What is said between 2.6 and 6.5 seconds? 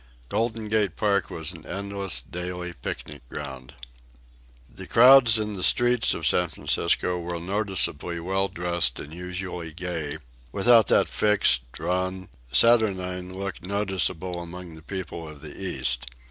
picnic ground. The crowds in the streets of San